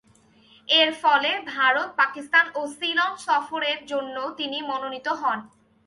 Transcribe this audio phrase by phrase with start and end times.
[0.67, 5.39] এরফলে ভারত, পাকিস্তান ও সিলন সফরের জন্য তিনি মনোনীত হন।